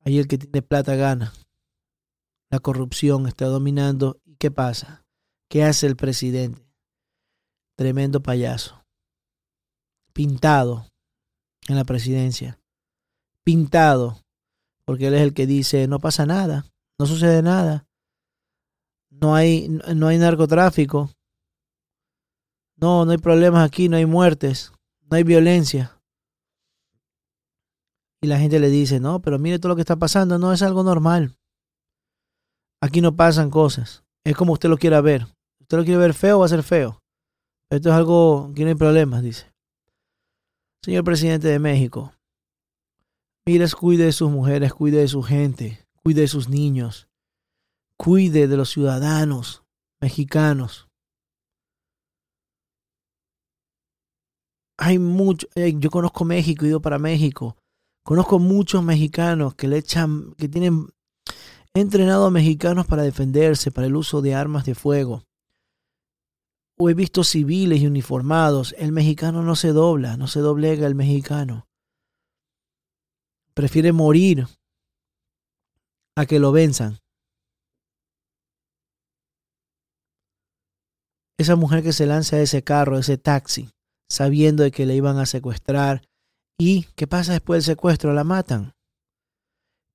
Ahí 0.05 0.19
el 0.19 0.29
que 0.29 0.39
tiene 0.39 0.63
plata 0.63 0.95
gana. 0.97 1.33
La 2.55 2.61
corrupción 2.61 3.27
está 3.27 3.47
dominando. 3.47 4.21
¿Y 4.25 4.37
qué 4.37 4.53
pasa? 4.53 5.05
¿Qué 5.51 5.65
hace 5.65 5.89
el 5.89 5.97
presidente? 5.97 6.65
Tremendo 7.77 8.23
payaso. 8.23 8.81
Pintado 10.13 10.87
en 11.67 11.75
la 11.75 11.83
presidencia. 11.83 12.61
Pintado. 13.43 14.21
Porque 14.85 15.09
él 15.09 15.15
es 15.15 15.23
el 15.23 15.35
que 15.35 15.49
dice, 15.49 15.89
no 15.89 15.99
pasa 15.99 16.27
nada, 16.27 16.65
no 16.97 17.07
sucede 17.07 17.43
nada. 17.43 17.89
No 19.11 19.35
hay, 19.35 19.69
no 19.69 20.07
hay 20.07 20.19
narcotráfico. 20.19 21.11
No, 22.77 23.05
no 23.05 23.11
hay 23.11 23.19
problemas 23.19 23.67
aquí, 23.67 23.89
no 23.89 23.97
hay 23.97 24.07
muertes, 24.07 24.71
no 25.11 25.17
hay 25.17 25.25
violencia. 25.25 26.01
Y 28.21 28.29
la 28.29 28.39
gente 28.39 28.61
le 28.61 28.71
dice, 28.71 29.01
no, 29.01 29.21
pero 29.21 29.41
mire 29.41 29.59
todo 29.59 29.71
lo 29.71 29.75
que 29.75 29.83
está 29.83 29.97
pasando, 29.97 30.39
no 30.39 30.53
es 30.53 30.63
algo 30.63 30.85
normal. 30.85 31.37
Aquí 32.85 33.01
no 33.01 33.17
pasan 33.17 33.49
cosas. 33.49 34.05
Es 34.27 34.37
como 34.37 34.53
usted 34.53 34.69
lo 34.69 34.77
quiera 34.77 35.01
ver. 35.01 35.27
Usted 35.59 35.79
lo 35.79 35.85
quiere 35.85 35.99
ver 35.99 36.13
feo, 36.13 36.41
va 36.41 36.45
a 36.45 36.51
ser 36.51 36.63
feo. 36.63 37.01
Esto 37.71 37.89
es 37.89 37.95
algo 37.95 38.53
que 38.55 38.63
no 38.63 38.69
hay 38.69 38.75
problemas, 38.75 39.23
dice. 39.23 39.51
Señor 40.85 41.03
presidente 41.03 41.49
de 41.49 41.59
México, 41.59 42.13
mire, 43.47 43.65
cuide 43.71 44.05
de 44.05 44.13
sus 44.13 44.31
mujeres, 44.31 44.75
cuide 44.75 44.99
de 44.99 45.09
su 45.09 45.23
gente, 45.23 45.83
cuide 46.03 46.21
de 46.21 46.29
sus 46.29 46.51
niños, 46.51 47.09
cuide 47.97 48.49
de 48.49 48.57
los 48.59 48.69
ciudadanos 48.69 49.63
mexicanos. 50.03 50.87
Hay 54.77 54.99
mucho, 54.99 55.47
yo 55.57 55.89
conozco 55.89 56.27
México, 56.27 56.67
he 56.67 56.69
ido 56.69 56.83
para 56.83 56.99
México. 56.99 57.57
Conozco 58.05 58.39
muchos 58.39 58.85
mexicanos 58.85 59.55
que 59.55 59.69
le 59.69 59.79
echan, 59.79 60.35
que 60.35 60.51
tienen 60.51 60.91
entrenado 61.75 62.27
a 62.27 62.31
mexicanos 62.31 62.87
para 62.87 63.03
defenderse, 63.03 63.71
para 63.71 63.89
el 63.89 63.97
uso 63.97 64.23
de 64.23 64.35
armas 64.35 64.65
de 64.65 64.75
fuego. 64.75 65.25
O 66.79 66.89
he 66.89 66.95
visto 66.95 67.25
civiles 67.25 67.81
y 67.83 67.87
uniformados. 67.87 68.75
El 68.79 68.93
mexicano 68.93 69.43
no 69.43 69.57
se 69.57 69.69
dobla, 69.69 70.17
no 70.17 70.29
se 70.29 70.41
doblega 70.41 70.87
el 70.87 70.95
mexicano. 70.95 71.67
Prefiere 73.55 73.93
morir 73.93 74.47
a 76.17 76.27
que 76.27 76.39
lo 76.39 76.53
venzan. 76.53 76.99
Esa 81.39 81.57
mujer 81.57 81.83
que 81.83 81.93
se 81.93 82.07
lanza 82.07 82.37
a 82.37 82.41
ese 82.41 82.63
carro, 82.63 82.99
ese 82.99 83.19
taxi, 83.19 83.71
sabiendo 84.09 84.63
de 84.63 84.71
que 84.71 84.87
le 84.87 84.95
iban 84.95 85.19
a 85.19 85.27
secuestrar. 85.27 86.03
¿Y 86.59 86.85
qué 86.95 87.09
pasa 87.09 87.33
después 87.33 87.65
del 87.65 87.75
secuestro? 87.75 88.13
La 88.13 88.23
matan. 88.23 88.73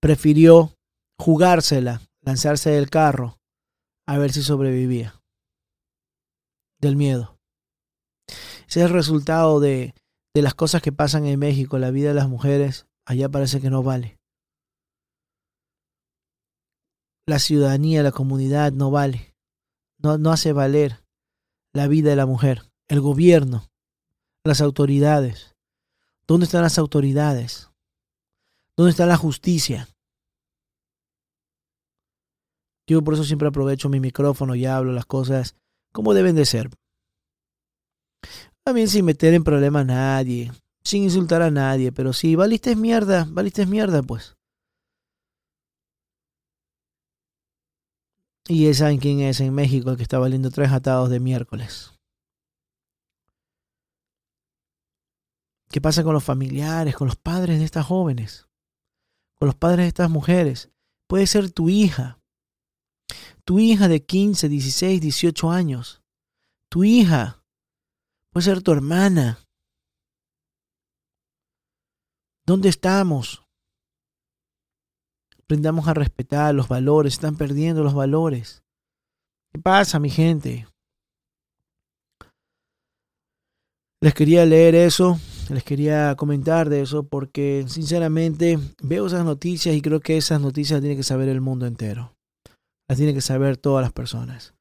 Prefirió 0.02 0.74
jugársela, 1.20 2.02
lanzarse 2.22 2.72
del 2.72 2.90
carro, 2.90 3.40
a 4.08 4.18
ver 4.18 4.32
si 4.32 4.42
sobrevivía. 4.42 5.22
Del 6.80 6.96
miedo. 6.96 7.38
Ese 8.68 8.80
es 8.80 8.86
el 8.86 8.90
resultado 8.90 9.60
de, 9.60 9.94
de 10.34 10.42
las 10.42 10.56
cosas 10.56 10.82
que 10.82 10.94
pasan 10.94 11.26
en 11.26 11.38
México. 11.38 11.78
La 11.78 11.92
vida 11.92 12.10
de 12.10 12.14
las 12.16 12.30
mujeres 12.30 12.88
allá 13.06 13.28
parece 13.28 13.60
que 13.60 13.70
no 13.70 13.84
vale. 13.84 14.18
La 17.26 17.40
ciudadanía, 17.40 18.02
la 18.02 18.12
comunidad 18.12 18.72
no 18.72 18.90
vale. 18.90 19.36
No, 19.98 20.18
no 20.18 20.32
hace 20.32 20.54
valer 20.54 21.04
la 21.74 21.88
vida 21.88 22.12
de 22.12 22.16
la 22.16 22.26
mujer. 22.26 22.72
El 22.88 23.02
gobierno, 23.02 23.70
las 24.46 24.62
autoridades. 24.62 25.56
¿Dónde 26.26 26.46
están 26.46 26.62
las 26.62 26.78
autoridades? 26.78 27.70
¿Dónde 28.78 28.92
está 28.92 29.06
la 29.06 29.18
justicia? 29.18 29.90
Yo 32.90 33.04
por 33.04 33.14
eso 33.14 33.24
siempre 33.24 33.48
aprovecho 33.48 33.88
mi 33.88 34.00
micrófono 34.00 34.56
y 34.56 34.66
hablo 34.66 34.92
las 34.94 35.06
cosas 35.06 35.56
como 35.94 36.16
deben 36.16 36.36
de 36.36 36.46
ser. 36.46 36.72
También 38.64 38.88
sin 38.88 39.06
meter 39.06 39.36
en 39.36 39.44
problema 39.44 39.82
a 39.82 39.84
nadie, 39.84 40.52
sin 40.84 41.04
insultar 41.04 41.44
a 41.44 41.52
nadie, 41.52 41.92
pero 41.92 42.14
si 42.14 42.36
valiste 42.36 42.76
mierda, 42.76 43.28
valiste 43.30 43.68
mierda, 43.68 44.02
pues. 44.02 44.36
Y 48.48 48.74
saben 48.74 48.98
quién 48.98 49.20
es 49.20 49.40
en 49.40 49.54
México 49.54 49.92
el 49.92 49.98
que 49.98 50.04
está 50.04 50.18
valiendo 50.18 50.50
tres 50.50 50.72
atados 50.72 51.12
de 51.12 51.20
miércoles. 51.20 51.92
¿Qué 55.70 55.80
pasa 55.80 56.04
con 56.04 56.14
los 56.14 56.24
familiares, 56.24 56.96
con 56.96 57.06
los 57.06 57.18
padres 57.18 57.60
de 57.60 57.66
estas 57.66 57.86
jóvenes? 57.86 58.48
Con 59.40 59.46
los 59.46 59.56
padres 59.56 59.84
de 59.84 59.90
estas 59.90 60.10
mujeres. 60.10 60.72
Puede 61.08 61.28
ser 61.28 61.52
tu 61.52 61.70
hija, 61.70 62.19
tu 63.50 63.60
hija 63.60 63.88
de 63.88 64.06
15, 64.06 64.48
16, 64.48 65.02
18 65.02 65.52
años. 65.52 66.04
Tu 66.70 66.84
hija. 66.84 67.44
Puede 68.32 68.46
ser 68.46 68.62
tu 68.62 68.72
hermana. 68.72 69.40
¿Dónde 72.46 72.70
estamos? 72.70 73.44
Aprendamos 75.42 75.88
a 75.88 75.96
respetar 75.96 76.54
los 76.54 76.68
valores. 76.68 77.14
Están 77.14 77.38
perdiendo 77.38 77.84
los 77.84 77.96
valores. 77.96 78.64
¿Qué 79.52 79.60
pasa, 79.60 79.98
mi 79.98 80.12
gente? 80.12 80.68
Les 84.02 84.14
quería 84.14 84.46
leer 84.46 84.76
eso, 84.76 85.20
les 85.50 85.64
quería 85.64 86.16
comentar 86.16 86.70
de 86.70 86.82
eso 86.82 87.04
porque 87.04 87.66
sinceramente 87.68 88.60
veo 88.82 89.08
esas 89.08 89.26
noticias 89.26 89.76
y 89.76 89.82
creo 89.82 90.00
que 90.00 90.18
esas 90.18 90.40
noticias 90.40 90.80
tiene 90.80 90.96
que 90.96 91.04
saber 91.04 91.28
el 91.28 91.42
mundo 91.42 91.66
entero 91.66 92.19
las 92.90 92.98
tienen 92.98 93.16
que 93.16 93.22
saber 93.22 93.56
todas 93.56 93.84
las 93.84 93.94
personas. 93.94 94.56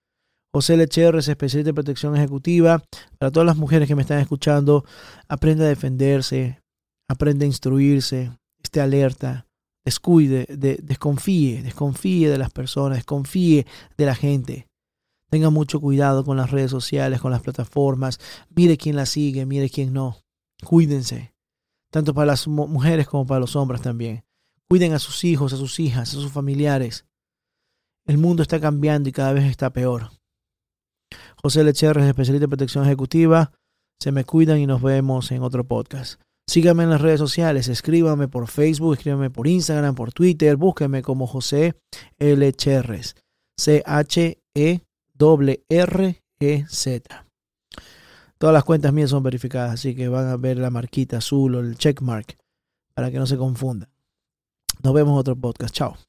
José 0.55 0.77
Lecher 0.77 1.17
es 1.17 1.29
especialista 1.29 1.71
de 1.71 1.75
protección 1.75 2.15
ejecutiva. 2.15 2.83
Para 3.19 3.33
todas 3.33 3.47
las 3.47 3.57
mujeres 3.57 3.89
que 3.89 3.95
me 3.95 4.03
están 4.03 4.21
escuchando, 4.21 4.85
aprende 5.29 5.65
a 5.65 5.69
defenderse, 5.69 6.61
aprende 7.09 7.47
a 7.47 7.49
instruirse, 7.49 8.31
esté 8.63 8.81
alerta, 8.81 9.47
descuide, 9.85 10.47
desconfíe, 10.47 11.63
desconfíe 11.63 12.29
de 12.29 12.39
las 12.39 12.51
personas, 12.51 12.99
desconfíe 12.99 13.67
de 13.97 14.07
la 14.07 14.15
gente. 14.15 14.67
Tenga 15.31 15.51
mucho 15.51 15.81
cuidado 15.81 16.25
con 16.25 16.37
las 16.37 16.51
redes 16.51 16.71
sociales, 16.71 17.21
con 17.21 17.33
las 17.33 17.43
plataformas. 17.43 18.19
Mire 18.55 18.77
quién 18.77 18.97
la 18.97 19.07
sigue, 19.07 19.47
mire 19.47 19.71
quién 19.71 19.93
no. 19.93 20.19
Cuídense, 20.65 21.33
tanto 21.91 22.13
para 22.13 22.27
las 22.27 22.47
mujeres 22.47 23.07
como 23.07 23.27
para 23.27 23.41
los 23.41 23.57
hombres 23.57 23.81
también. 23.81 24.25
Cuiden 24.69 24.93
a 24.93 24.99
sus 24.99 25.25
hijos, 25.25 25.55
a 25.55 25.57
sus 25.57 25.81
hijas, 25.81 26.11
a 26.11 26.13
sus 26.13 26.31
familiares. 26.31 27.08
El 28.09 28.19
mundo 28.19 28.43
está 28.43 28.59
cambiando 28.59 29.09
y 29.11 29.13
cada 29.13 29.35
vez 29.35 29.45
está 29.45 29.71
peor. 29.71 30.11
José 31.43 31.63
Lecherres, 31.63 32.07
especialista 32.07 32.45
en 32.45 32.51
protección 32.51 32.85
ejecutiva. 32.85 33.53
Se 34.01 34.13
me 34.13 34.25
cuidan 34.25 34.59
y 34.59 34.67
nos 34.67 34.81
vemos 34.81 35.31
en 35.31 35.43
otro 35.43 35.65
podcast. 35.65 36.19
Síganme 36.49 36.85
en 36.85 36.91
las 36.91 37.03
redes 37.03 37.21
sociales, 37.21 37.69
escríbanme 37.69 38.27
por 38.27 38.49
Facebook, 38.49 38.95
escríbanme 38.95 39.29
por 39.29 39.47
Instagram, 39.47 39.95
por 39.95 40.15
Twitter, 40.15 40.57
búsquenme 40.57 41.03
como 41.03 41.27
José 41.27 41.75
L. 42.17 42.51
Cherres. 42.55 43.15
C-H-E-R-R-E-Z. 43.59 44.47
Todas 48.39 48.55
las 48.55 48.65
cuentas 48.65 48.93
mías 48.95 49.11
son 49.11 49.23
verificadas, 49.23 49.75
así 49.75 49.95
que 49.95 50.09
van 50.09 50.29
a 50.29 50.39
ver 50.39 50.57
la 50.57 50.71
marquita 50.71 51.19
azul 51.19 51.57
o 51.57 51.61
el 51.61 51.77
checkmark 51.77 52.39
para 52.95 53.11
que 53.11 53.19
no 53.19 53.27
se 53.27 53.37
confundan. 53.37 53.91
Nos 54.83 54.95
vemos 54.95 55.13
en 55.13 55.19
otro 55.19 55.37
podcast. 55.37 55.75
Chao. 55.75 56.08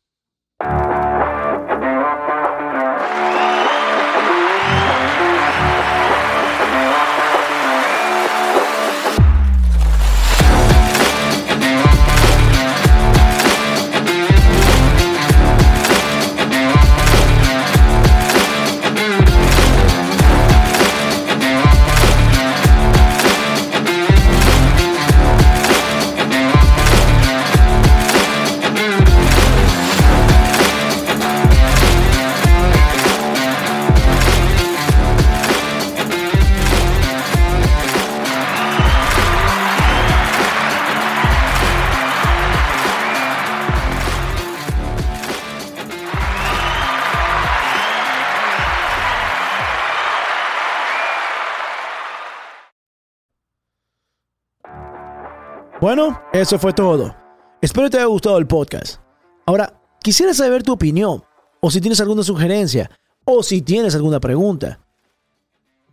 Bueno, 55.82 56.22
eso 56.34 56.60
fue 56.60 56.74
todo. 56.74 57.16
Espero 57.62 57.90
te 57.90 57.96
haya 57.96 58.06
gustado 58.08 58.38
el 58.38 58.46
podcast. 58.46 59.00
Ahora, 59.46 59.82
quisiera 60.04 60.34
saber 60.34 60.62
tu 60.62 60.74
opinión, 60.74 61.24
o 61.62 61.72
si 61.72 61.80
tienes 61.80 62.02
alguna 62.02 62.22
sugerencia, 62.22 62.92
o 63.24 63.42
si 63.44 63.62
tienes 63.62 63.96
alguna 63.96 64.20
pregunta. 64.20 64.82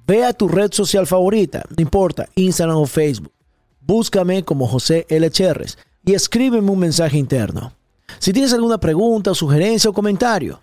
Ve 0.05 0.25
a 0.25 0.33
tu 0.33 0.49
red 0.49 0.73
social 0.73 1.07
favorita, 1.07 1.63
no 1.69 1.81
importa, 1.81 2.29
Instagram 2.35 2.79
o 2.79 2.87
Facebook. 2.87 3.33
Búscame 3.81 4.45
como 4.45 4.67
José 4.67 5.07
L. 5.09 5.31
Cherres 5.31 5.79
y 6.05 6.15
escríbeme 6.15 6.69
un 6.69 6.81
mensaje 6.81 7.17
interno. 7.17 7.73
Si 8.19 8.33
tienes 8.33 8.53
alguna 8.53 8.79
pregunta, 8.79 9.35
sugerencia 9.35 9.89
o 9.89 9.93
comentario, 9.93 10.61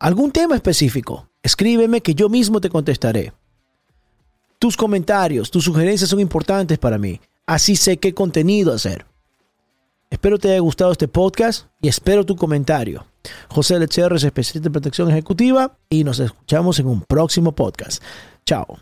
algún 0.00 0.32
tema 0.32 0.56
específico, 0.56 1.28
escríbeme 1.44 2.00
que 2.00 2.16
yo 2.16 2.28
mismo 2.28 2.60
te 2.60 2.70
contestaré. 2.70 3.32
Tus 4.58 4.76
comentarios, 4.76 5.48
tus 5.48 5.62
sugerencias 5.62 6.10
son 6.10 6.18
importantes 6.18 6.76
para 6.76 6.98
mí. 6.98 7.20
Así 7.50 7.74
sé 7.74 7.96
qué 7.96 8.14
contenido 8.14 8.72
hacer. 8.72 9.06
Espero 10.08 10.38
te 10.38 10.50
haya 10.50 10.60
gustado 10.60 10.92
este 10.92 11.08
podcast 11.08 11.66
y 11.82 11.88
espero 11.88 12.24
tu 12.24 12.36
comentario. 12.36 13.04
José 13.48 13.76
Lecherres, 13.80 14.22
especialista 14.22 14.68
en 14.68 14.72
protección 14.72 15.10
ejecutiva, 15.10 15.76
y 15.88 16.04
nos 16.04 16.20
escuchamos 16.20 16.78
en 16.78 16.86
un 16.86 17.02
próximo 17.02 17.50
podcast. 17.50 18.04
Chao. 18.46 18.78